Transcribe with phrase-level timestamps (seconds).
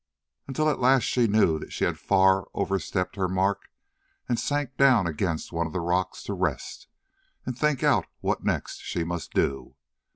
[0.47, 3.69] Until at last she knew that she had far overstepped her mark
[4.27, 6.87] and sank down against one of the rocks to rest
[7.45, 9.75] and think out what next she must do.